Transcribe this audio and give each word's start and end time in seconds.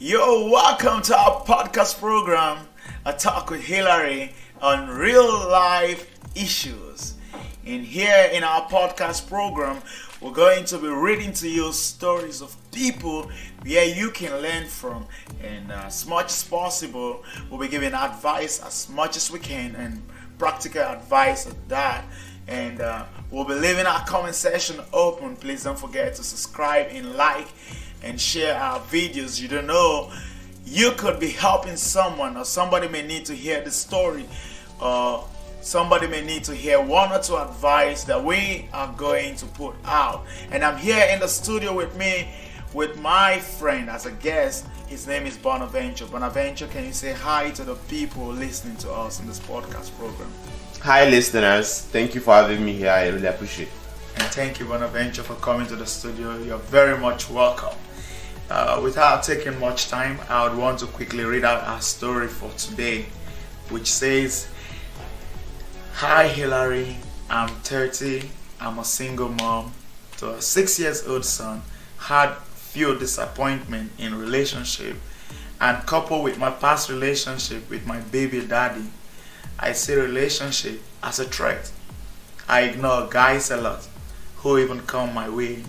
Yo, 0.00 0.48
welcome 0.48 1.02
to 1.02 1.18
our 1.18 1.40
podcast 1.44 1.98
program, 1.98 2.68
A 3.04 3.12
Talk 3.12 3.50
with 3.50 3.62
Hillary 3.62 4.32
on 4.62 4.88
real 4.88 5.26
life 5.26 6.08
issues. 6.36 7.14
And 7.66 7.84
here 7.84 8.30
in 8.32 8.44
our 8.44 8.68
podcast 8.68 9.28
program, 9.28 9.82
we're 10.20 10.30
going 10.30 10.66
to 10.66 10.78
be 10.78 10.86
reading 10.86 11.32
to 11.32 11.48
you 11.48 11.72
stories 11.72 12.40
of 12.40 12.56
people 12.70 13.28
where 13.64 13.86
you 13.86 14.12
can 14.12 14.40
learn 14.40 14.68
from. 14.68 15.04
And 15.42 15.72
as 15.72 16.06
much 16.06 16.26
as 16.26 16.44
possible, 16.44 17.24
we'll 17.50 17.58
be 17.58 17.66
giving 17.66 17.92
advice 17.92 18.62
as 18.62 18.88
much 18.88 19.16
as 19.16 19.32
we 19.32 19.40
can 19.40 19.74
and 19.74 20.00
practical 20.38 20.82
advice 20.82 21.44
at 21.48 21.68
that. 21.70 22.04
We'll 23.30 23.44
be 23.44 23.54
leaving 23.54 23.84
our 23.84 24.04
comment 24.06 24.34
section 24.34 24.80
open. 24.92 25.36
Please 25.36 25.64
don't 25.64 25.78
forget 25.78 26.14
to 26.14 26.22
subscribe 26.22 26.86
and 26.90 27.14
like 27.14 27.48
and 28.02 28.18
share 28.18 28.56
our 28.56 28.80
videos. 28.80 29.38
You 29.38 29.48
don't 29.48 29.66
know, 29.66 30.10
you 30.64 30.92
could 30.92 31.20
be 31.20 31.28
helping 31.28 31.76
someone, 31.76 32.38
or 32.38 32.46
somebody 32.46 32.88
may 32.88 33.06
need 33.06 33.26
to 33.26 33.34
hear 33.34 33.62
the 33.62 33.70
story, 33.70 34.24
or 34.80 35.28
somebody 35.60 36.06
may 36.06 36.24
need 36.24 36.44
to 36.44 36.54
hear 36.54 36.80
one 36.80 37.12
or 37.12 37.18
two 37.18 37.36
advice 37.36 38.04
that 38.04 38.24
we 38.24 38.66
are 38.72 38.94
going 38.96 39.36
to 39.36 39.46
put 39.46 39.74
out. 39.84 40.24
And 40.50 40.64
I'm 40.64 40.78
here 40.78 41.06
in 41.10 41.20
the 41.20 41.28
studio 41.28 41.74
with 41.74 41.94
me 41.98 42.28
with 42.72 42.98
my 42.98 43.40
friend 43.40 43.90
as 43.90 44.06
a 44.06 44.12
guest. 44.12 44.66
His 44.88 45.06
name 45.06 45.26
is 45.26 45.36
Bonaventure. 45.36 46.06
Bonaventure, 46.06 46.66
can 46.66 46.86
you 46.86 46.94
say 46.94 47.12
hi 47.12 47.50
to 47.50 47.62
the 47.62 47.74
people 47.74 48.26
listening 48.28 48.76
to 48.78 48.90
us 48.90 49.20
in 49.20 49.26
this 49.26 49.38
podcast 49.38 49.94
program? 49.98 50.32
Hi, 50.80 51.06
listeners. 51.10 51.82
Thank 51.82 52.14
you 52.14 52.22
for 52.22 52.32
having 52.32 52.64
me 52.64 52.72
here. 52.72 52.90
I 52.90 53.08
really 53.08 53.26
appreciate 53.26 53.68
it. 53.68 53.74
And 54.14 54.24
thank 54.28 54.58
you, 54.58 54.64
Bonaventure, 54.64 55.22
for 55.22 55.34
coming 55.34 55.66
to 55.66 55.76
the 55.76 55.84
studio. 55.84 56.38
You're 56.38 56.56
very 56.56 56.96
much 56.96 57.28
welcome. 57.28 57.76
Uh, 58.48 58.80
without 58.82 59.22
taking 59.22 59.60
much 59.60 59.88
time, 59.88 60.18
I 60.30 60.48
would 60.48 60.56
want 60.56 60.78
to 60.78 60.86
quickly 60.86 61.22
read 61.22 61.44
out 61.44 61.64
our 61.64 61.82
story 61.82 62.28
for 62.28 62.50
today, 62.52 63.04
which 63.68 63.92
says 63.92 64.48
Hi, 65.96 66.28
Hillary. 66.28 66.96
I'm 67.28 67.48
30. 67.48 68.30
I'm 68.58 68.78
a 68.78 68.84
single 68.86 69.28
mom 69.28 69.72
to 70.16 70.30
a 70.30 70.40
six 70.40 70.80
years 70.80 71.06
old 71.06 71.26
son. 71.26 71.60
Had 71.98 72.36
few 72.68 72.98
disappointment 72.98 73.90
in 73.98 74.14
relationship 74.14 74.96
and 75.60 75.86
coupled 75.86 76.22
with 76.22 76.38
my 76.38 76.50
past 76.50 76.90
relationship 76.90 77.68
with 77.70 77.86
my 77.86 77.98
baby 77.98 78.44
daddy, 78.44 78.84
I 79.58 79.72
see 79.72 79.94
relationship 79.94 80.80
as 81.02 81.18
a 81.18 81.24
threat. 81.24 81.72
I 82.48 82.62
ignore 82.62 83.08
guys 83.08 83.50
a 83.50 83.56
lot 83.56 83.88
who 84.36 84.58
even 84.58 84.80
come 84.80 85.14
my 85.14 85.28
way. 85.28 85.64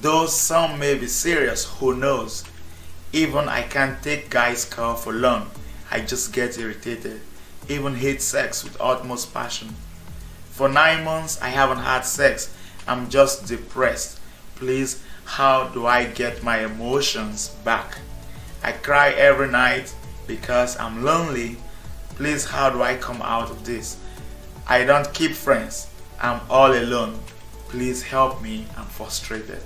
Though 0.00 0.26
some 0.26 0.78
may 0.78 0.94
be 0.96 1.08
serious, 1.08 1.64
who 1.64 1.94
knows? 1.96 2.44
Even 3.12 3.48
I 3.48 3.62
can't 3.62 4.02
take 4.02 4.30
guys' 4.30 4.64
call 4.64 4.94
for 4.94 5.12
long. 5.12 5.50
I 5.90 6.00
just 6.00 6.32
get 6.32 6.58
irritated. 6.58 7.20
Even 7.68 7.96
hate 7.96 8.22
sex 8.22 8.62
with 8.62 8.80
utmost 8.80 9.34
passion. 9.34 9.74
For 10.50 10.68
nine 10.68 11.04
months, 11.04 11.40
I 11.42 11.48
haven't 11.48 11.78
had 11.78 12.02
sex. 12.02 12.54
I'm 12.86 13.10
just 13.10 13.46
depressed. 13.46 14.20
Please, 14.54 15.02
how 15.28 15.68
do 15.68 15.86
I 15.86 16.06
get 16.06 16.42
my 16.42 16.64
emotions 16.64 17.50
back? 17.62 17.98
I 18.64 18.72
cry 18.72 19.10
every 19.10 19.48
night 19.48 19.94
because 20.26 20.76
I'm 20.78 21.04
lonely. 21.04 21.56
Please, 22.16 22.46
how 22.46 22.70
do 22.70 22.82
I 22.82 22.96
come 22.96 23.20
out 23.22 23.50
of 23.50 23.64
this? 23.64 23.98
I 24.66 24.84
don't 24.84 25.12
keep 25.12 25.32
friends. 25.32 25.88
I'm 26.20 26.40
all 26.48 26.72
alone. 26.72 27.20
Please 27.68 28.02
help 28.02 28.42
me. 28.42 28.64
I'm 28.76 28.86
frustrated. 28.86 29.60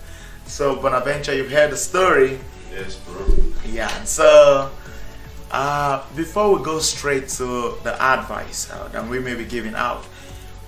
So, 0.46 0.76
Bonaventure, 0.76 1.32
you've 1.32 1.52
heard 1.52 1.70
the 1.70 1.76
story. 1.76 2.40
Yes, 2.72 2.96
bro. 2.96 3.24
Yeah, 3.64 4.02
so 4.02 4.70
uh, 5.52 6.04
before 6.16 6.58
we 6.58 6.64
go 6.64 6.80
straight 6.80 7.28
to 7.38 7.78
the 7.84 7.94
advice 8.02 8.68
uh, 8.70 8.88
that 8.88 9.06
we 9.06 9.20
may 9.20 9.36
be 9.36 9.44
giving 9.44 9.74
out, 9.74 10.04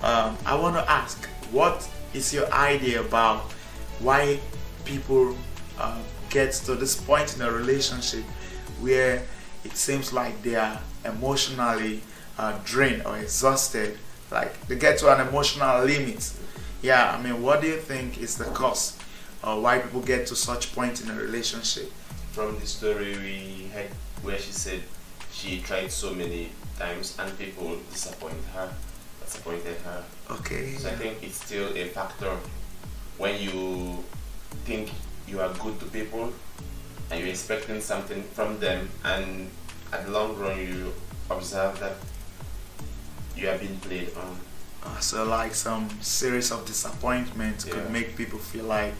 um, 0.01 0.37
I 0.45 0.55
want 0.55 0.77
to 0.77 0.89
ask 0.89 1.27
what 1.51 1.87
is 2.13 2.33
your 2.33 2.51
idea 2.53 3.01
about 3.01 3.51
why 3.99 4.39
people 4.85 5.35
uh, 5.79 5.99
get 6.29 6.53
to 6.53 6.75
this 6.75 6.95
point 6.95 7.35
in 7.35 7.41
a 7.41 7.51
relationship 7.51 8.23
where 8.79 9.23
it 9.63 9.75
seems 9.75 10.13
like 10.13 10.41
they 10.43 10.55
are 10.55 10.79
emotionally 11.03 12.01
uh, 12.37 12.57
drained 12.63 13.03
or 13.05 13.17
exhausted, 13.17 13.97
like 14.31 14.67
they 14.67 14.75
get 14.75 14.97
to 14.99 15.13
an 15.13 15.27
emotional 15.27 15.83
limit. 15.83 16.31
Yeah, 16.81 17.15
I 17.17 17.21
mean, 17.21 17.41
what 17.41 17.61
do 17.61 17.67
you 17.67 17.77
think 17.77 18.19
is 18.19 18.37
the 18.37 18.45
cause? 18.45 18.97
Uh, 19.43 19.59
why 19.59 19.79
people 19.79 20.01
get 20.01 20.27
to 20.27 20.35
such 20.35 20.73
point 20.75 21.01
in 21.01 21.09
a 21.09 21.15
relationship? 21.15 21.91
From 22.31 22.59
the 22.59 22.65
story 22.65 23.15
we 23.17 23.69
had 23.73 23.87
where 24.21 24.37
she 24.37 24.51
said 24.51 24.81
she 25.31 25.61
tried 25.61 25.91
so 25.91 26.13
many 26.13 26.49
times 26.77 27.15
and 27.19 27.37
people 27.37 27.77
disappoint 27.91 28.43
her, 28.53 28.69
disappointed 29.23 29.77
her. 29.85 30.03
Okay. 30.31 30.75
So 30.75 30.89
I 30.89 30.95
think 30.95 31.23
it's 31.23 31.43
still 31.43 31.75
a 31.75 31.85
factor 31.89 32.37
when 33.17 33.39
you 33.41 34.03
think 34.65 34.91
you 35.27 35.39
are 35.41 35.53
good 35.59 35.79
to 35.79 35.85
people 35.85 36.31
and 37.11 37.19
you're 37.19 37.29
expecting 37.29 37.81
something 37.81 38.23
from 38.33 38.59
them 38.59 38.89
and 39.03 39.49
at 39.91 40.05
the 40.05 40.11
long 40.11 40.37
run 40.37 40.57
you 40.59 40.93
observe 41.29 41.79
that 41.79 41.95
you 43.35 43.47
have 43.47 43.59
been 43.59 43.77
played 43.79 44.09
on. 44.17 44.37
Uh, 44.83 44.99
so 44.99 45.23
like 45.25 45.53
some 45.55 45.89
series 46.01 46.51
of 46.51 46.65
disappointments 46.65 47.65
Yeah. 47.65 47.73
could 47.73 47.91
make 47.91 48.15
people 48.15 48.39
feel 48.39 48.65
like, 48.65 48.93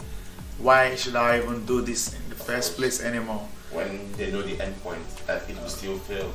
why 0.58 0.96
should 0.96 1.16
I 1.16 1.38
even 1.40 1.66
do 1.66 1.82
this 1.82 2.14
in 2.14 2.30
the 2.30 2.36
first 2.36 2.76
place 2.76 3.02
anymore? 3.02 3.48
when 3.72 4.10
they 4.14 4.32
know 4.32 4.42
the 4.42 4.56
end 4.62 4.72
point 4.84 5.04
that 5.28 5.50
it 5.50 5.60
will 5.60 5.68
still 5.68 5.98
fail. 6.00 6.32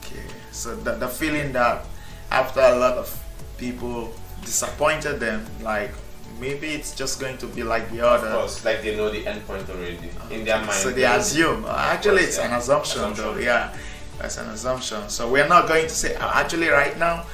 Okay, 0.00 0.22
so 0.50 0.74
the, 0.76 0.92
the 0.94 1.08
feeling 1.08 1.52
that 1.52 1.84
after 2.30 2.60
a 2.60 2.74
lot 2.76 2.96
of 2.96 3.06
people 3.58 4.14
disappointed 4.46 5.20
them, 5.20 5.44
like 5.62 5.90
maybe 6.40 6.68
it's 6.68 6.94
just 6.94 7.20
going 7.20 7.36
to 7.38 7.46
be 7.46 7.62
like 7.62 7.90
the 7.90 8.00
Of 8.00 8.24
other. 8.24 8.32
course, 8.32 8.64
like 8.64 8.82
they 8.82 8.96
know 8.96 9.10
the 9.10 9.26
end 9.26 9.46
point 9.46 9.68
already 9.68 9.98
in 10.30 10.44
their 10.44 10.58
mind. 10.58 10.72
So 10.72 10.90
they 10.90 11.04
assume. 11.04 11.64
Actually, 11.68 12.22
it's 12.22 12.38
an 12.38 12.50
yeah. 12.50 12.58
assumption, 12.58 13.12
though. 13.14 13.36
Yeah, 13.36 13.76
that's 14.18 14.38
an 14.38 14.48
assumption. 14.48 15.08
So 15.08 15.30
we're 15.30 15.48
not 15.48 15.68
going 15.68 15.84
to 15.84 15.94
say. 15.94 16.14
uh, 16.16 16.30
Actually, 16.34 16.68
right 16.68 16.98
now, 16.98 17.26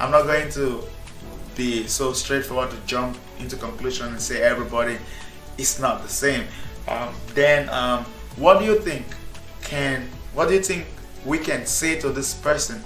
I'm 0.00 0.10
not 0.10 0.24
going 0.24 0.50
to 0.52 0.82
be 1.56 1.86
so 1.86 2.12
straightforward 2.12 2.70
to 2.70 2.76
jump 2.86 3.16
into 3.38 3.56
conclusion 3.56 4.08
and 4.08 4.20
say 4.20 4.42
everybody 4.42 4.98
is 5.58 5.78
not 5.80 6.02
the 6.02 6.08
same. 6.08 6.44
Um, 6.88 7.14
then, 7.34 7.68
um, 7.70 8.04
what 8.36 8.58
do 8.60 8.64
you 8.64 8.78
think 8.80 9.04
can? 9.62 10.08
What 10.34 10.48
do 10.48 10.54
you 10.54 10.62
think 10.62 10.86
we 11.24 11.38
can 11.38 11.66
say 11.66 11.98
to 12.00 12.10
this 12.10 12.34
person 12.34 12.82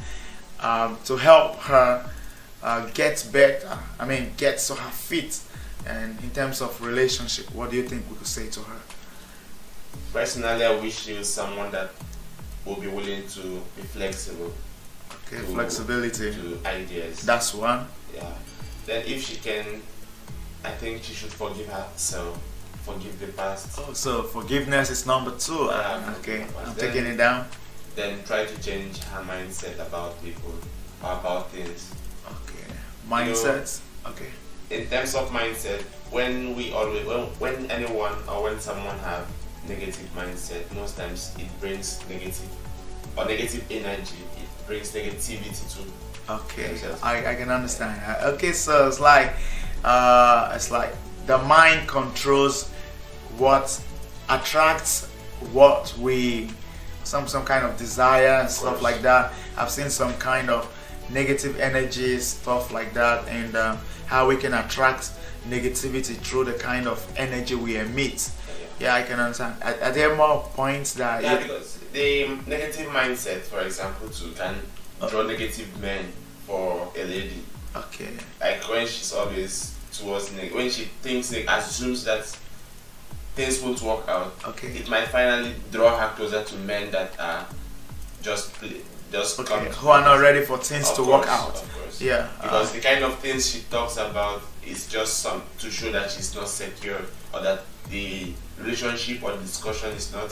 um, 0.60 0.96
to 1.04 1.16
help 1.16 1.56
her 1.60 2.08
uh, 2.62 2.86
get 2.94 3.28
better? 3.32 3.76
I 3.98 4.06
mean, 4.06 4.32
get 4.36 4.58
to 4.58 4.74
her 4.74 4.90
feet. 4.90 5.40
And 5.86 6.18
in 6.22 6.30
terms 6.30 6.60
of 6.60 6.80
relationship, 6.80 7.50
what 7.54 7.70
do 7.70 7.76
you 7.76 7.88
think 7.88 8.08
we 8.10 8.16
could 8.16 8.26
say 8.26 8.48
to 8.50 8.60
her? 8.60 8.76
Personally, 10.12 10.64
I 10.64 10.78
wish 10.80 11.00
she 11.04 11.14
was 11.14 11.32
someone 11.32 11.70
that 11.72 11.90
will 12.64 12.76
be 12.76 12.88
willing 12.88 13.26
to 13.28 13.40
be 13.76 13.82
flexible 13.82 14.52
Okay, 15.26 15.38
to- 15.38 15.52
flexibility. 15.54 16.32
to 16.32 16.60
ideas. 16.66 17.22
That's 17.22 17.54
one. 17.54 17.86
yeah. 18.14 18.32
Then 18.86 19.04
if 19.06 19.24
she 19.26 19.36
can, 19.36 19.82
I 20.64 20.70
think 20.72 21.02
she 21.02 21.14
should 21.14 21.32
forgive 21.32 21.68
herself, 21.68 22.38
forgive 22.84 23.18
the 23.20 23.28
past. 23.28 23.78
Oh, 23.78 23.92
so 23.92 24.22
forgiveness 24.24 24.90
is 24.90 25.06
number 25.06 25.30
two. 25.36 25.54
Yeah. 25.54 26.02
Ah, 26.06 26.14
okay, 26.18 26.42
I'm 26.58 26.74
Then- 26.74 26.76
taking 26.76 27.06
it 27.06 27.16
down. 27.16 27.46
Then 27.96 28.22
try 28.24 28.44
to 28.46 28.62
change 28.62 28.98
her 29.04 29.22
mindset 29.22 29.78
about 29.80 30.22
people 30.22 30.54
about 31.02 31.50
things. 31.50 31.90
Okay, 32.26 32.66
mindsets. 33.08 33.80
Okay. 34.06 34.30
In 34.70 34.86
terms 34.86 35.14
of 35.14 35.30
mindset, 35.30 35.82
when 36.10 36.54
we 36.56 36.72
always 36.72 37.06
when, 37.06 37.26
when 37.38 37.70
anyone 37.70 38.14
or 38.28 38.44
when 38.44 38.60
someone 38.60 38.98
have 39.00 39.26
negative 39.68 40.08
mindset, 40.16 40.72
most 40.74 40.96
times 40.96 41.34
it 41.38 41.48
brings 41.60 42.00
negative 42.08 42.48
or 43.16 43.24
negative 43.26 43.64
energy. 43.70 44.16
It 44.36 44.66
brings 44.66 44.92
negativity 44.92 45.76
to 45.76 45.82
Okay, 46.32 46.78
I, 47.02 47.26
I 47.26 47.34
can 47.34 47.50
understand. 47.50 48.00
Okay, 48.22 48.52
so 48.52 48.86
it's 48.86 49.00
like 49.00 49.32
uh, 49.84 50.52
it's 50.54 50.70
like 50.70 50.94
the 51.26 51.38
mind 51.38 51.88
controls 51.88 52.70
what 53.36 53.82
attracts 54.28 55.06
what 55.52 55.92
we 55.98 56.48
some 57.02 57.26
some 57.26 57.44
kind 57.44 57.66
of 57.66 57.76
desire 57.76 58.40
and 58.40 58.48
stuff 58.48 58.80
like 58.80 59.02
that. 59.02 59.32
I've 59.56 59.70
seen 59.70 59.90
some 59.90 60.14
kind 60.18 60.50
of 60.50 60.70
negative 61.10 61.58
energy 61.58 62.18
stuff 62.20 62.72
like 62.72 62.94
that, 62.94 63.26
and 63.26 63.56
um, 63.56 63.78
how 64.10 64.26
we 64.26 64.36
can 64.36 64.52
attract 64.54 65.12
negativity 65.48 66.16
through 66.16 66.44
the 66.44 66.52
kind 66.54 66.88
of 66.88 66.98
energy 67.16 67.54
we 67.54 67.76
emit. 67.78 68.28
Yeah, 68.80 68.94
I 68.96 69.02
can 69.02 69.20
understand. 69.20 69.54
Are, 69.62 69.76
are 69.84 69.92
there 69.92 70.16
more 70.16 70.42
points 70.54 70.94
that? 70.94 71.22
Yeah, 71.22 71.38
because 71.38 71.78
the 71.92 72.28
negative 72.48 72.88
mindset, 72.88 73.42
for 73.42 73.60
example, 73.60 74.08
too, 74.08 74.32
can 74.32 74.56
draw 75.08 75.22
negative 75.22 75.68
men 75.80 76.06
for 76.46 76.90
a 76.96 77.04
lady. 77.04 77.44
okay. 77.76 78.08
Like 78.40 78.68
when 78.68 78.84
she's 78.86 79.12
always 79.12 79.76
towards 79.92 80.32
neg- 80.32 80.52
when 80.54 80.68
she 80.70 80.84
thinks, 81.02 81.30
neg- 81.30 81.46
assumes 81.48 82.02
that 82.04 82.24
things 83.36 83.60
won't 83.62 83.80
work 83.82 84.08
out, 84.08 84.32
Okay. 84.44 84.68
it 84.68 84.88
might 84.88 85.06
finally 85.06 85.54
draw 85.70 85.96
her 85.96 86.12
closer 86.16 86.42
to 86.42 86.56
men 86.56 86.90
that 86.90 87.12
are 87.20 87.46
just 88.22 88.52
play, 88.54 88.80
just 89.10 89.38
Okay. 89.40 89.68
Who 89.78 89.88
are 89.88 90.00
not 90.02 90.20
ready 90.20 90.44
for 90.44 90.58
things 90.58 90.88
Of 90.90 90.96
to 90.96 91.02
work 91.04 91.26
out. 91.28 91.54
Course. 91.54 92.00
Yeah. 92.00 92.28
uh, 92.40 92.42
Because 92.42 92.72
the 92.72 92.80
kind 92.80 93.04
of 93.04 93.18
things 93.18 93.50
she 93.50 93.60
talks 93.70 93.96
about 93.96 94.42
is 94.64 94.86
just 94.88 95.18
some 95.20 95.42
to 95.58 95.70
show 95.70 95.90
that 95.92 96.10
she's 96.10 96.34
not 96.34 96.48
secure 96.48 97.00
or 97.34 97.40
that 97.42 97.62
the 97.88 98.32
relationship 98.58 99.22
or 99.24 99.36
discussion 99.38 99.90
is 99.90 100.12
not 100.12 100.30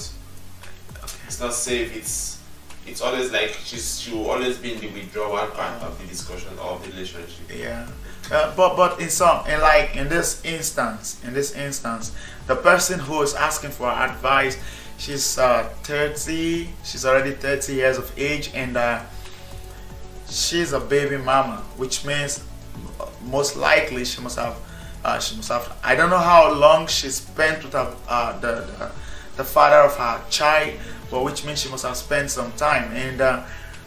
okay. 1.03 1.13
it's 1.27 1.41
not 1.41 1.53
safe. 1.55 1.97
It's 1.97 2.39
it's 2.87 3.01
always 3.03 3.33
like 3.33 3.51
she's 3.65 4.01
she 4.01 4.13
will 4.13 4.31
always 4.31 4.57
be 4.59 4.75
in 4.75 4.81
the 4.81 4.89
withdrawal 4.89 5.47
part 5.49 5.83
of 5.83 5.99
the 6.01 6.07
discussion 6.07 6.51
or 6.59 6.73
of 6.77 6.83
the 6.85 6.91
relationship. 6.93 7.45
Yeah, 7.55 7.87
uh, 8.31 8.55
but 8.57 8.77
but 8.77 9.01
in 9.01 9.11
some 9.11 9.47
in 9.47 9.61
like 9.61 9.97
in 9.97 10.09
this 10.09 10.45
instance, 10.45 11.21
in 11.25 11.35
this 11.35 11.53
instance, 11.53 12.13
the 12.47 12.57
person 12.57 12.99
who 13.01 13.21
is 13.23 13.35
asking 13.35 13.71
for 13.71 13.89
advice, 13.91 14.57
she's 14.99 15.39
uh, 15.39 15.65
thirty. 15.83 16.69
She's 16.85 17.07
already 17.07 17.33
thirty 17.33 17.75
years 17.75 17.99
of 17.99 18.13
age, 18.19 18.51
and 18.55 18.77
uh, 18.77 19.03
she's 20.29 20.73
a 20.73 20.81
baby 20.81 21.17
mama, 21.17 21.65
which 21.77 22.05
means 22.05 22.45
most 23.25 23.57
likely 23.57 24.05
she 24.05 24.21
must 24.21 24.39
have. 24.39 24.57
Uh, 25.05 25.19
she 25.19 25.37
must 25.37 25.49
have. 25.49 25.77
I 25.83 25.95
don't 25.95 26.11
know 26.11 26.19
how 26.19 26.53
long 26.53 26.87
she 26.87 27.09
spent 27.09 27.63
with 27.65 27.73
her, 27.73 27.95
uh, 28.09 28.39
the, 28.41 28.53
the 28.53 28.91
the 29.37 29.45
father 29.45 29.77
of 29.77 29.97
her 29.97 30.21
child, 30.29 30.75
but 31.11 31.25
which 31.25 31.45
means 31.47 31.61
she 31.63 31.69
must 31.71 31.85
have 31.87 31.97
spent 31.97 32.31
some 32.31 32.53
time 32.53 32.93
and. 32.93 33.21
Uh, 33.21 33.45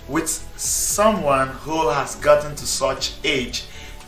with 0.08 0.28
someone 0.58 1.48
who 1.48 1.90
has 1.90 2.16
gotten 2.16 2.56
to 2.56 2.66
such 2.66 3.14
age 3.24 3.64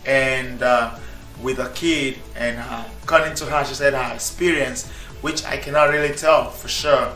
and 0.05 0.61
uh, 0.61 0.94
with 1.41 1.59
a 1.59 1.69
kid 1.69 2.17
and 2.35 2.59
uh, 2.59 2.83
according 3.03 3.33
to 3.35 3.45
her 3.45 3.63
she 3.63 3.73
said 3.73 3.94
her 3.94 4.13
experience 4.13 4.91
which 5.23 5.43
i 5.45 5.57
cannot 5.57 5.89
really 5.89 6.13
tell 6.13 6.49
for 6.49 6.67
sure 6.67 7.11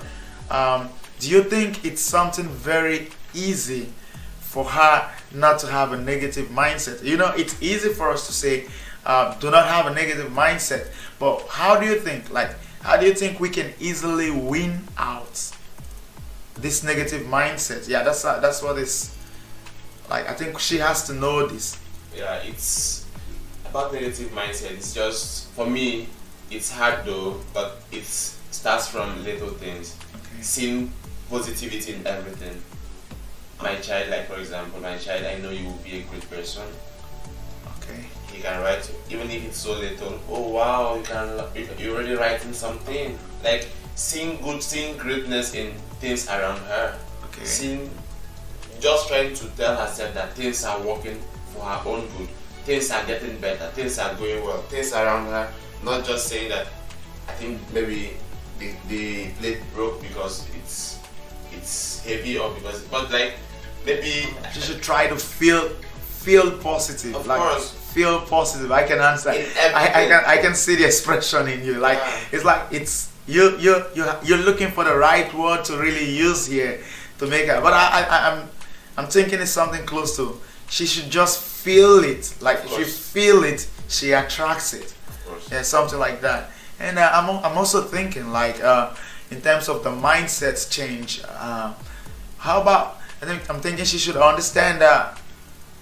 um, 0.50 0.90
do 1.20 1.30
you 1.30 1.44
think 1.44 1.86
it's 1.86 2.02
something 2.02 2.48
very 2.48 3.10
easy 3.34 3.88
for 4.40 4.66
her 4.66 5.10
not 5.34 5.60
to 5.60 5.68
have 5.68 5.92
a 5.92 5.98
negative 5.98 6.48
mindset 6.48 7.04
you 7.04 7.18
know 7.18 7.32
it's 7.38 7.62
easy 7.62 7.90
for 7.90 8.10
us 8.10 8.26
to 8.26 8.34
say 8.34 8.66
uh, 9.06 9.38
do 9.40 9.52
not 9.52 9.66
have 9.68 9.86
a 9.86 9.94
negative 9.94 10.32
mindset 10.32 10.88
but 11.20 11.46
how 11.50 11.80
do 11.80 11.86
you 11.86 12.00
think 12.00 12.32
like 12.32 12.50
how 12.82 12.98
do 12.98 13.06
you 13.06 13.14
think 13.14 13.40
we 13.40 13.50
can 13.50 13.72
easily 13.80 14.32
win 14.32 14.82
out 14.98 15.52
this 16.60 16.84
negative 16.84 17.24
mindset. 17.24 17.88
Yeah, 17.88 18.04
that's 18.04 18.26
uh, 18.26 18.40
that's 18.40 18.62
what 18.62 18.78
is 18.78 19.16
like. 20.10 20.30
I 20.30 20.34
think 20.34 20.60
she 20.60 20.78
has 20.78 21.06
to 21.08 21.14
know 21.14 21.46
this. 21.48 21.80
Yeah, 22.16 22.36
it's 22.44 23.06
about 23.66 23.94
negative 23.94 24.30
mindset. 24.32 24.72
It's 24.72 24.94
just 24.94 25.50
for 25.52 25.68
me, 25.68 26.10
it's 26.50 26.72
hard 26.72 27.06
though, 27.06 27.40
but 27.54 27.82
it 27.92 28.06
starts 28.06 28.88
from 28.88 29.24
little 29.24 29.50
things. 29.50 29.96
Okay. 30.16 30.42
Seeing 30.42 30.92
positivity 31.30 31.94
in 31.94 32.08
everything. 32.08 32.62
My 33.62 33.76
child, 33.76 34.10
like 34.10 34.28
for 34.28 34.40
example, 34.40 34.80
my 34.80 34.98
child, 34.98 35.26
I 35.26 35.40
know 35.40 35.50
you 35.50 35.66
will 35.66 35.84
be 35.84 36.00
a 36.00 36.02
great 36.04 36.30
person. 36.30 36.64
Okay. 37.78 38.06
He 38.32 38.42
can 38.42 38.62
write, 38.62 38.92
even 39.10 39.30
if 39.32 39.46
it's 39.46 39.58
so 39.58 39.74
little. 39.74 40.20
Oh 40.30 40.50
wow, 40.50 40.96
you 40.96 41.04
can. 41.04 41.42
You're 41.80 41.96
already 41.96 42.14
writing 42.14 42.54
something. 42.54 43.18
Like 43.44 43.68
seeing 43.96 44.42
good, 44.42 44.62
seeing 44.62 44.98
greatness 44.98 45.54
in 45.56 45.74
things 46.00 46.28
around 46.28 46.60
her. 46.60 47.00
Okay. 47.26 47.46
Seeing, 47.46 47.90
just 48.80 49.08
trying 49.08 49.34
to 49.34 49.46
tell 49.58 49.76
herself 49.76 50.14
that 50.14 50.34
things 50.34 50.64
are 50.64 50.80
working 50.82 51.20
for 51.54 51.64
her 51.64 51.82
own 51.90 52.08
good. 52.18 52.30
Things 52.64 52.92
are 52.92 53.06
getting 53.06 53.38
better. 53.40 53.68
Things 53.70 53.98
are 53.98 54.14
going 54.16 54.44
well. 54.44 54.62
Things 54.64 54.94
around 54.94 55.26
her. 55.28 55.52
Not 55.84 56.06
just 56.06 56.28
saying 56.28 56.50
that. 56.50 56.68
I 57.28 57.34
think 57.34 57.60
maybe 57.74 58.14
the, 58.60 58.72
the 58.88 59.30
plate 59.40 59.60
broke 59.74 60.02
because 60.02 60.48
it's 60.58 61.00
it's 61.54 62.04
heavy 62.06 62.38
or 62.38 62.52
because 62.54 62.82
but 62.84 63.12
like 63.12 63.34
maybe 63.86 64.28
She 64.54 64.62
should 64.62 64.82
try 64.82 65.08
to 65.08 65.16
feel 65.16 65.70
feel 66.24 66.52
positive. 66.58 67.16
Of 67.16 67.28
like 67.28 67.40
course. 67.40 67.72
feel 67.94 68.22
positive. 68.22 68.72
I 68.72 68.84
can 68.88 69.00
answer. 69.00 69.30
I, 69.30 69.92
I 69.94 70.08
can 70.08 70.24
I 70.26 70.38
can 70.38 70.56
see 70.56 70.76
the 70.76 70.86
expression 70.86 71.48
in 71.48 71.64
you. 71.64 71.76
Like 71.80 72.00
Yeah. 72.00 72.20
it's 72.32 72.44
like 72.46 72.68
it's 72.72 73.12
you 73.28 73.58
you 73.60 73.84
you 73.96 74.06
you're 74.24 74.38
looking 74.50 74.72
for 74.72 74.84
the 74.84 74.96
right 74.96 75.32
word 75.34 75.64
to 75.66 75.78
really 75.78 76.10
use 76.10 76.48
here 76.48 76.80
to 77.20 77.28
make 77.28 77.48
her. 77.48 77.62
But 77.62 77.74
I, 77.74 78.02
I 78.02 78.32
I'm 78.32 78.50
I'm 78.98 79.08
thinking 79.08 79.40
it's 79.40 79.52
something 79.52 79.86
close 79.86 80.16
to. 80.18 80.40
She 80.70 80.86
should 80.86 81.10
just 81.10 81.40
feel 81.42 82.04
it. 82.04 82.34
Like 82.42 82.60
if 82.66 82.78
you 82.80 82.86
feel 82.86 83.44
it, 83.44 83.68
she 83.88 84.12
attracts 84.12 84.74
it. 84.74 84.94
Yeah, 85.52 85.62
something 85.62 86.00
like 86.00 86.22
that. 86.22 86.52
And 86.80 87.00
uh, 87.00 87.10
I'm, 87.14 87.30
I'm 87.44 87.58
also 87.58 87.82
thinking 87.82 88.32
like 88.32 88.64
uh, 88.64 88.94
in 89.32 89.42
terms 89.42 89.68
of 89.70 89.84
the 89.84 89.90
mindsets 89.90 90.70
change. 90.70 91.22
Uh, 91.28 91.74
how 92.38 92.62
about 92.62 92.98
I 93.22 93.26
think 93.26 93.50
I'm 93.50 93.60
thinking 93.62 93.86
she 93.86 93.98
should 93.98 94.18
understand 94.18 94.82
that 94.82 95.20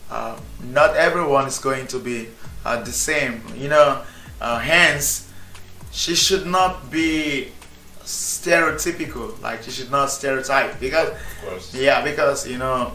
uh, 0.09 0.39
not 0.71 0.95
everyone 0.95 1.47
is 1.47 1.59
going 1.59 1.87
to 1.87 1.99
be 1.99 2.29
uh, 2.63 2.81
the 2.81 2.91
same. 2.91 3.41
You 3.55 3.69
know, 3.69 4.01
uh, 4.39 4.59
hence 4.59 5.31
she 5.91 6.15
should 6.15 6.45
not 6.45 6.89
be 6.89 7.51
stereotypical. 8.03 9.39
Like 9.41 9.63
she 9.63 9.71
should 9.71 9.91
not 9.91 10.11
stereotype 10.11 10.79
because 10.79 11.11
yeah, 11.73 12.03
because 12.03 12.47
you 12.47 12.57
know, 12.57 12.93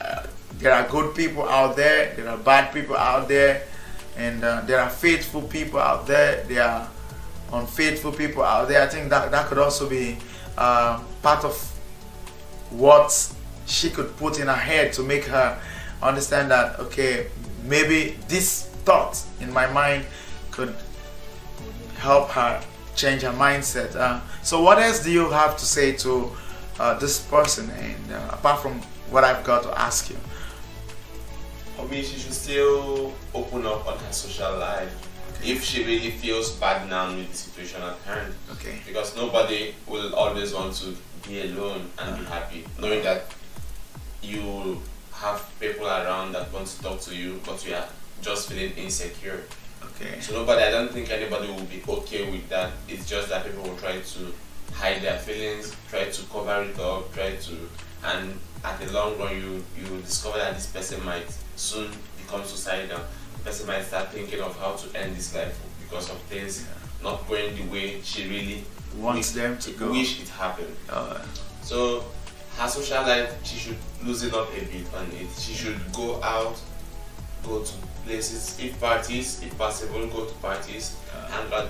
uh, 0.00 0.26
there 0.58 0.72
are 0.72 0.88
good 0.88 1.14
people 1.14 1.48
out 1.48 1.76
there, 1.76 2.14
there 2.16 2.28
are 2.28 2.38
bad 2.38 2.72
people 2.72 2.96
out 2.96 3.28
there, 3.28 3.62
and 4.18 4.42
uh, 4.42 4.60
there 4.62 4.80
are 4.80 4.90
faithful 4.90 5.42
people 5.42 5.78
out 5.78 6.06
there, 6.06 6.42
there 6.44 6.64
are 6.64 6.88
unfaithful 7.52 8.12
people 8.12 8.42
out 8.42 8.68
there. 8.68 8.82
I 8.82 8.86
think 8.86 9.08
that 9.10 9.30
that 9.30 9.46
could 9.46 9.58
also 9.58 9.88
be 9.88 10.18
uh, 10.58 11.00
part 11.22 11.44
of 11.44 11.56
what 12.70 13.32
she 13.66 13.90
could 13.90 14.14
put 14.16 14.40
in 14.40 14.48
her 14.48 14.54
head 14.54 14.92
to 14.94 15.02
make 15.02 15.24
her 15.24 15.58
understand 16.02 16.50
that 16.50 16.78
okay, 16.80 17.28
maybe 17.64 18.18
this 18.28 18.66
thought 18.84 19.22
in 19.40 19.52
my 19.52 19.66
mind 19.70 20.04
could 20.50 20.74
help 21.98 22.30
her 22.30 22.60
change 22.96 23.22
her 23.22 23.32
mindset. 23.32 23.94
Uh, 23.94 24.20
so, 24.42 24.60
what 24.60 24.78
else 24.78 25.02
do 25.02 25.10
you 25.10 25.30
have 25.30 25.56
to 25.56 25.64
say 25.64 25.92
to 25.92 26.30
uh, 26.78 26.98
this 26.98 27.20
person? 27.20 27.70
And 27.70 28.12
uh, 28.12 28.30
apart 28.32 28.60
from 28.60 28.80
what 29.10 29.24
I've 29.24 29.44
got 29.44 29.62
to 29.62 29.80
ask 29.80 30.10
you, 30.10 30.16
For 31.78 31.86
me, 31.86 32.02
she 32.02 32.18
should 32.18 32.34
still 32.34 33.12
open 33.32 33.64
up 33.64 33.86
on 33.86 33.96
her 33.98 34.12
social 34.12 34.58
life 34.58 34.90
if 35.44 35.62
she 35.62 35.84
really 35.84 36.10
feels 36.10 36.50
bad 36.56 36.90
now 36.90 37.14
with 37.14 37.30
the 37.30 37.36
situation 37.36 37.80
at 37.82 37.96
hand. 37.98 38.34
okay, 38.50 38.80
Because 38.84 39.14
nobody 39.14 39.76
will 39.86 40.12
always 40.16 40.52
want 40.52 40.74
to 40.82 40.96
be 41.28 41.42
alone 41.42 41.88
and 42.00 42.18
be 42.18 42.24
uh-huh. 42.26 42.34
happy, 42.34 42.64
knowing 42.80 43.04
that 43.04 43.26
you 44.22 44.82
have 45.12 45.48
people 45.60 45.86
around 45.86 46.32
that 46.32 46.52
want 46.52 46.66
to 46.66 46.82
talk 46.82 47.00
to 47.02 47.14
you, 47.14 47.40
but 47.46 47.64
you 47.64 47.76
are 47.76 47.86
just 48.22 48.48
feeling 48.50 48.72
insecure. 48.72 49.44
okay, 49.84 50.18
So 50.20 50.32
nobody, 50.34 50.64
I 50.64 50.72
don't 50.72 50.90
think 50.90 51.10
anybody 51.12 51.46
will 51.46 51.62
be 51.62 51.80
okay 51.88 52.28
with 52.28 52.48
that. 52.48 52.72
It's 52.88 53.08
just 53.08 53.28
that 53.28 53.44
people 53.46 53.62
will 53.62 53.76
try 53.76 54.00
to 54.00 54.34
hide 54.72 55.00
their 55.02 55.18
feelings, 55.20 55.76
try 55.88 56.06
to 56.06 56.22
cover 56.24 56.64
it 56.64 56.76
up, 56.80 57.14
try 57.14 57.36
to, 57.36 57.54
and 58.04 58.36
at 58.64 58.80
the 58.80 58.92
long 58.92 59.16
run, 59.16 59.36
you 59.36 59.64
you 59.80 60.00
discover 60.00 60.38
that 60.38 60.54
this 60.54 60.66
person 60.66 61.04
might 61.04 61.26
soon 61.58 61.90
become 62.16 62.44
suicidal. 62.44 63.00
The 63.38 63.44
person 63.44 63.66
might 63.66 63.82
start 63.82 64.12
thinking 64.12 64.40
of 64.40 64.56
how 64.58 64.72
to 64.76 64.98
end 64.98 65.16
this 65.16 65.34
life 65.34 65.58
because 65.82 66.10
of 66.10 66.18
things 66.22 66.66
not 67.02 67.26
going 67.28 67.54
the 67.56 67.64
way 67.72 68.00
she 68.02 68.28
really 68.28 68.64
wants 68.96 69.32
them 69.32 69.58
to 69.58 69.70
go. 69.72 69.90
wish 69.90 70.20
it 70.22 70.28
happened. 70.28 70.74
Uh, 70.88 71.18
So 71.62 72.04
her 72.56 72.68
social 72.68 73.02
life, 73.02 73.30
she 73.44 73.56
should 73.56 73.76
loosen 74.04 74.32
up 74.34 74.48
a 74.56 74.64
bit 74.64 74.86
on 74.96 75.06
it. 75.12 75.28
She 75.38 75.52
should 75.52 75.78
go 75.92 76.20
out, 76.22 76.56
go 77.44 77.62
to 77.62 77.72
places, 78.06 78.58
if 78.60 78.80
parties, 78.80 79.42
if 79.42 79.56
possible, 79.58 80.06
go 80.06 80.24
to 80.24 80.34
parties, 80.36 80.96
and 81.30 81.52
uh, 81.52 81.66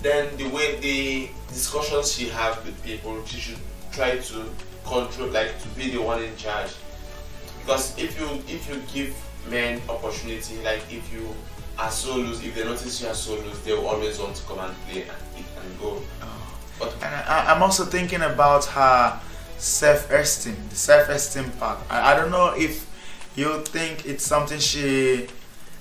then 0.00 0.34
the 0.38 0.48
way 0.48 0.80
the 0.80 1.28
discussions 1.48 2.12
she 2.14 2.28
have 2.30 2.64
with 2.64 2.82
people, 2.82 3.22
she 3.26 3.38
should 3.38 3.58
try 3.92 4.16
to 4.16 4.44
control, 4.86 5.28
like 5.28 5.60
to 5.62 5.68
be 5.76 5.90
the 5.90 6.00
one 6.00 6.22
in 6.24 6.34
charge. 6.36 6.70
Because 7.60 7.96
if 7.98 8.18
you 8.18 8.26
if 8.48 8.68
you 8.68 8.80
give 8.92 9.14
men 9.48 9.80
opportunity, 9.88 10.62
like 10.62 10.82
if 10.90 11.12
you 11.12 11.34
are 11.78 11.90
so 11.90 12.16
loose, 12.16 12.42
if 12.44 12.54
they 12.54 12.64
notice 12.64 13.00
you 13.00 13.08
are 13.08 13.14
so 13.14 13.34
loose, 13.34 13.58
they 13.60 13.72
will 13.72 13.86
always 13.86 14.18
want 14.18 14.36
to 14.36 14.42
come 14.44 14.58
and 14.58 14.74
play 14.86 15.02
and 15.02 15.38
eat 15.38 15.46
and 15.56 15.80
go. 15.80 16.02
Oh. 16.22 16.58
But 16.78 16.94
and 16.94 17.14
I, 17.14 17.52
I'm 17.54 17.62
also 17.62 17.84
thinking 17.84 18.22
about 18.22 18.64
her 18.66 19.20
self-esteem, 19.58 20.56
the 20.70 20.76
self-esteem 20.76 21.50
part. 21.52 21.78
I, 21.88 22.12
I 22.12 22.16
don't 22.16 22.30
know 22.30 22.54
if 22.56 22.86
you 23.36 23.62
think 23.62 24.06
it's 24.06 24.24
something 24.24 24.58
she. 24.58 25.28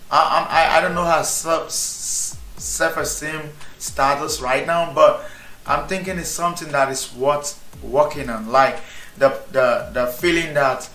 I, 0.09 0.47
I, 0.49 0.77
I 0.77 0.81
don't 0.81 0.93
know 0.93 1.05
her 1.05 1.23
self, 1.23 1.71
self-esteem 1.71 3.41
status 3.77 4.41
right 4.41 4.67
now, 4.67 4.93
but 4.93 5.25
I'm 5.65 5.87
thinking 5.87 6.17
it's 6.17 6.29
something 6.29 6.71
that 6.71 6.89
is 6.89 7.13
worth 7.15 7.59
working 7.81 8.29
on. 8.29 8.51
Like 8.51 8.79
the 9.17 9.39
the 9.51 9.89
the 9.93 10.07
feeling 10.07 10.53
that 10.53 10.89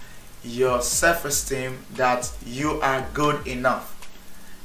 your 0.45 0.81
self-esteem 0.83 1.79
that 1.95 2.31
you 2.45 2.81
are 2.81 3.07
good 3.15 3.47
enough. 3.47 3.93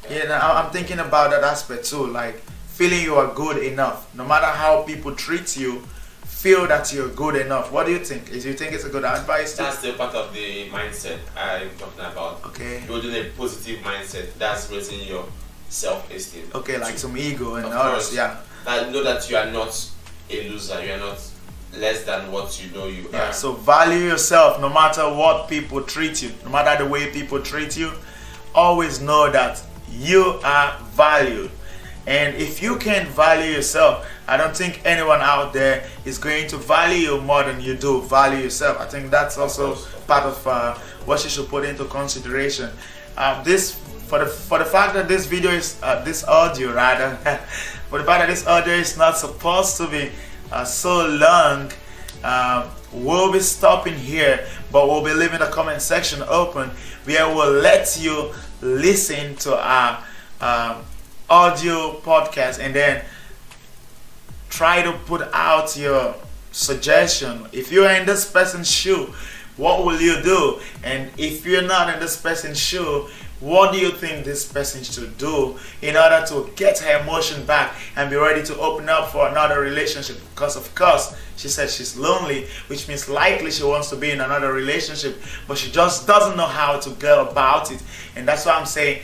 Yeah, 0.10 0.40
I- 0.42 0.62
I'm 0.64 0.72
thinking 0.72 1.00
about 1.00 1.32
that 1.32 1.44
aspect 1.44 1.86
too. 1.86 2.06
Like 2.08 2.42
feeling 2.68 3.02
you 3.02 3.16
are 3.16 3.34
good 3.34 3.58
enough. 3.64 4.14
No 4.16 4.26
matter 4.26 4.48
how 4.48 4.82
people 4.84 5.14
treat 5.16 5.56
you, 5.58 5.82
feel 6.26 6.66
that 6.68 6.92
you're 6.94 7.10
good 7.10 7.36
enough. 7.36 7.72
What 7.72 7.86
do 7.86 7.92
you 7.92 8.00
think? 8.04 8.30
Is 8.32 8.46
you 8.46 8.54
think 8.54 8.74
it's 8.74 8.84
a 8.84 8.90
good 8.90 9.06
advice? 9.06 9.54
That's 9.56 9.82
the 9.82 9.94
part 9.94 10.16
of 10.16 10.34
the 10.34 10.70
mindset 10.70 11.20
I'm 11.38 11.70
talking 11.78 12.00
about. 12.00 12.42
Okay. 12.48 12.84
Building 12.88 13.14
a 13.16 13.30
positive 13.38 13.80
mindset. 13.82 14.34
That's 14.40 14.70
raising 14.72 15.02
your 15.08 15.26
self-esteem. 15.70 16.50
Okay, 16.56 16.78
like 16.80 16.98
some 16.98 17.16
ego 17.18 17.56
and 17.56 17.66
Of 17.66 17.72
others. 17.72 18.06
course. 18.06 18.14
Yeah. 18.16 18.38
That 18.66 18.92
know 18.92 19.04
that 19.04 19.30
you 19.30 19.38
are 19.38 19.52
not 19.52 19.74
a 20.30 20.50
loser. 20.50 20.84
You 20.84 20.94
are 20.94 20.98
not 20.98 21.20
less 21.78 22.04
than 22.04 22.32
what 22.32 22.62
you 22.62 22.70
know 22.78 22.88
you 22.88 23.08
Yeah. 23.12 23.30
are. 23.30 23.34
So 23.34 23.54
value 23.54 24.00
yourself, 24.08 24.60
no 24.60 24.70
matter 24.70 25.04
what 25.14 25.48
people 25.48 25.82
treat 25.82 26.22
you, 26.22 26.32
no 26.44 26.52
matter 26.52 26.84
the 26.84 26.90
way 26.90 27.08
people 27.12 27.40
treat 27.42 27.78
you. 27.78 27.92
Always 28.54 29.00
know 29.00 29.30
that 29.32 29.62
you 29.90 30.40
are 30.44 30.78
valued. 30.94 31.52
And 32.08 32.36
if 32.36 32.62
you 32.62 32.78
can't 32.78 33.08
value 33.10 33.52
yourself, 33.52 34.06
I 34.28 34.36
don't 34.36 34.56
think 34.58 34.82
anyone 34.84 35.22
out 35.22 35.54
there 35.54 35.86
is 36.04 36.18
going 36.18 36.48
to 36.48 36.58
value 36.58 36.98
you 37.12 37.22
more 37.22 37.44
than 37.44 37.62
you 37.62 37.76
do 37.76 38.02
value 38.02 38.40
yourself. 38.44 38.80
I 38.80 38.86
think 38.86 39.12
that's 39.12 39.38
also 39.38 39.76
part 40.08 40.24
of 40.24 40.46
uh, 40.48 40.74
what 41.06 41.24
you 41.24 41.30
should 41.30 41.48
put 41.48 41.64
into 41.64 41.86
consideration. 41.86 42.70
Um, 43.18 43.44
this 43.44 43.76
for 44.08 44.20
the 44.20 44.26
for 44.26 44.58
the 44.60 44.66
fact 44.66 44.94
that 44.96 45.08
this 45.08 45.26
video 45.26 45.52
is 45.52 45.80
uh, 45.84 46.04
this 46.04 46.24
audio 46.26 46.74
rather 46.74 47.16
for 47.90 48.00
the 48.00 48.04
fact 48.06 48.20
that 48.22 48.28
this 48.30 48.46
audio 48.48 48.74
is 48.74 48.98
not 48.98 49.18
supposed 49.18 49.78
to 49.78 49.88
be 49.88 50.12
uh, 50.52 50.64
so 50.64 51.08
long. 51.08 51.72
Um, 52.24 52.70
we'll 52.92 53.32
be 53.32 53.40
stopping 53.40 53.96
here, 53.96 54.46
but 54.72 54.88
we'll 54.88 55.04
be 55.04 55.14
leaving 55.14 55.40
the 55.40 55.48
comment 55.48 55.82
section 55.82 56.22
open 56.24 56.70
where 57.06 57.28
we'll 57.28 57.62
let 57.62 57.98
you 58.00 58.32
listen 58.62 59.36
to 59.38 59.58
our 59.58 60.04
um, 60.40 60.84
audio 61.30 62.00
podcast 62.02 62.60
and 62.60 62.76
then 62.76 63.04
try 64.50 64.82
to 64.82 64.92
put 65.06 65.22
out 65.34 65.76
your 65.78 66.16
suggestion. 66.52 67.48
If 67.52 67.72
you're 67.72 67.90
in 67.90 68.06
this 68.06 68.30
person's 68.30 68.70
shoe, 68.70 69.14
what 69.58 69.86
will 69.86 70.00
you 70.00 70.22
do? 70.22 70.60
And 70.84 71.10
if 71.18 71.46
you're 71.46 71.62
not 71.62 71.94
in 71.94 72.00
this 72.00 72.22
person's 72.22 72.60
shoe, 72.60 73.08
what 73.42 73.74
do 73.74 73.80
you 73.80 73.90
think 73.90 74.24
this 74.24 74.50
person 74.52 74.84
should 74.84 75.18
do 75.18 75.58
in 75.82 75.98
order 75.98 76.24
to 76.28 76.50
get 76.56 76.78
her 76.80 77.02
emotion 77.02 77.44
back 77.46 77.76
and 77.96 78.10
be 78.10 78.16
ready 78.16 78.44
to 78.44 78.58
open 78.60 78.88
up 78.88 79.10
for 79.10 79.28
another 79.28 79.60
relationship? 79.60 80.18
Because 80.34 80.56
of 80.56 80.74
course, 80.76 81.16
she 81.38 81.48
said 81.48 81.72
she's 81.72 81.98
lonely, 81.98 82.46
which 82.68 82.88
means 82.88 83.10
likely 83.10 83.50
she 83.50 83.64
wants 83.64 83.90
to 83.90 83.96
be 83.96 84.12
in 84.12 84.22
another 84.22 84.54
relationship, 84.54 85.20
but 85.48 85.58
she 85.58 85.72
just 85.72 86.06
doesn't 86.06 86.38
know 86.38 86.46
how 86.46 86.80
to 86.80 86.92
go 86.92 87.28
about 87.28 87.72
it. 87.72 87.82
And 88.16 88.28
that's 88.28 88.46
why 88.46 88.54
I'm 88.54 88.68
saying 88.68 89.02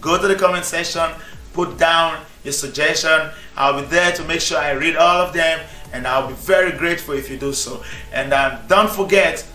go 0.00 0.20
to 0.20 0.26
the 0.26 0.34
comment 0.34 0.64
section, 0.64 1.10
put 1.52 1.76
down 1.76 2.24
your 2.44 2.52
suggestion. 2.52 3.30
I'll 3.54 3.80
be 3.80 3.86
there 3.88 4.12
to 4.12 4.24
make 4.24 4.40
sure 4.40 4.58
I 4.58 4.70
read 4.70 4.96
all 4.96 5.26
of 5.26 5.34
them, 5.34 5.60
and 5.92 6.06
I'll 6.06 6.28
be 6.28 6.34
very 6.34 6.72
grateful 6.72 7.14
if 7.14 7.28
you 7.28 7.36
do 7.36 7.52
so. 7.52 7.82
And 8.12 8.32
um, 8.32 8.60
don't 8.66 8.90
forget 8.90 9.46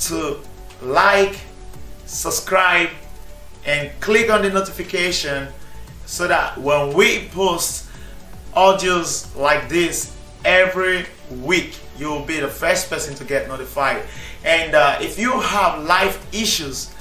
to 0.00 0.38
like, 0.80 1.38
subscribe, 2.06 2.90
and 3.66 3.90
click 4.00 4.30
on 4.30 4.42
the 4.42 4.50
notification 4.50 5.48
so 6.06 6.28
that 6.28 6.56
when 6.58 6.94
we 6.94 7.28
post 7.28 7.88
audios 8.54 9.36
like 9.36 9.68
this 9.68 10.16
every 10.44 11.04
week, 11.42 11.78
you 11.98 12.06
will 12.08 12.24
be 12.24 12.38
the 12.40 12.48
first 12.48 12.88
person 12.88 13.14
to 13.16 13.24
get 13.24 13.48
notified. 13.48 14.02
And 14.44 14.74
uh, 14.74 14.98
if 15.00 15.18
you 15.18 15.40
have 15.40 15.82
life 15.84 16.24
issues, 16.32 16.94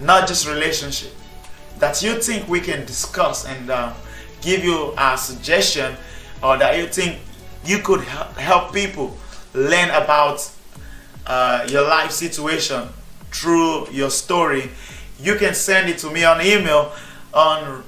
not 0.00 0.26
just 0.26 0.48
relationship, 0.48 1.12
that 1.78 2.02
you 2.02 2.20
think 2.20 2.48
we 2.48 2.60
can 2.60 2.84
discuss 2.84 3.46
and 3.46 3.70
uh, 3.70 3.94
give 4.40 4.64
you 4.64 4.92
a 4.98 5.16
suggestion, 5.16 5.94
or 6.42 6.56
that 6.58 6.76
you 6.76 6.86
think 6.86 7.20
you 7.64 7.78
could 7.78 8.00
help 8.00 8.72
people 8.72 9.16
learn 9.54 9.90
about 9.90 10.50
uh, 11.26 11.66
your 11.70 11.82
life 11.82 12.10
situation 12.10 12.88
through 13.30 13.88
your 13.90 14.10
story, 14.10 14.70
you 15.20 15.34
can 15.36 15.54
send 15.54 15.88
it 15.88 15.98
to 15.98 16.10
me 16.10 16.24
on 16.24 16.40
email 16.40 16.92
on 17.34 17.84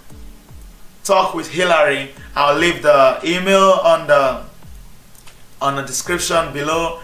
talk 1.04 1.34
with 1.34 1.48
Hillary. 1.50 2.10
I'll 2.34 2.56
leave 2.58 2.82
the 2.82 3.20
email 3.24 3.80
on 3.82 4.06
the 4.06 4.44
on 5.60 5.76
the 5.76 5.82
description 5.82 6.52
below 6.52 7.00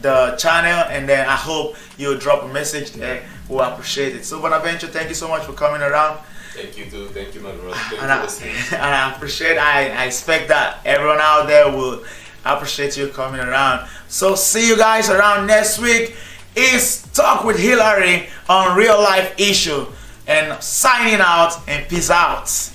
the 0.00 0.34
channel 0.38 0.84
and 0.90 1.08
then 1.08 1.28
I 1.28 1.36
hope 1.36 1.76
you'll 1.96 2.18
drop 2.18 2.42
a 2.42 2.48
message 2.48 2.92
there. 2.92 3.22
We'll 3.48 3.60
appreciate 3.60 4.16
it. 4.16 4.24
So 4.24 4.40
Bonaventure, 4.40 4.88
thank 4.88 5.08
you 5.08 5.14
so 5.14 5.28
much 5.28 5.44
for 5.44 5.52
coming 5.52 5.82
around. 5.82 6.18
Thank 6.54 6.76
you 6.76 6.86
too. 6.86 7.08
Thank 7.08 7.34
you, 7.34 7.40
my 7.40 7.52
brother. 7.52 7.76
Thank 7.76 8.02
And 8.02 8.10
I, 8.10 8.24
and 8.72 8.94
I 8.94 9.14
appreciate 9.14 9.58
I, 9.58 9.90
I 9.90 10.04
expect 10.06 10.48
that 10.48 10.80
everyone 10.84 11.18
out 11.20 11.46
there 11.46 11.70
will 11.70 12.04
appreciate 12.44 12.96
you 12.96 13.08
coming 13.08 13.40
around. 13.40 13.88
So 14.08 14.34
see 14.34 14.66
you 14.66 14.76
guys 14.76 15.10
around 15.10 15.46
next 15.46 15.78
week. 15.78 16.16
Is 16.54 17.02
Talk 17.12 17.44
with 17.44 17.58
Hillary 17.58 18.28
on 18.48 18.76
real 18.76 18.98
life 19.00 19.34
issue. 19.38 19.86
And 20.26 20.62
signing 20.62 21.20
out 21.20 21.56
and 21.66 21.88
peace 21.88 22.10
out. 22.10 22.69